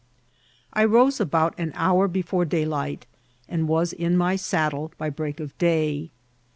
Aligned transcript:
I 0.73 0.85
E08B 0.87 1.29
«bout 1.29 1.53
an 1.59 1.73
hour 1.75 2.09
befcNre 2.09 2.47
dmylight, 2.47 3.01
and 3.47 3.67
was 3.67 3.93
in 3.93 4.17
my 4.17 4.35
•addle 4.35 4.89
by 4.97 5.11
break 5.11 5.39
of 5.39 5.55
day. 5.59 6.09